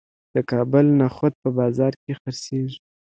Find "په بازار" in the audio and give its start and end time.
1.41-1.93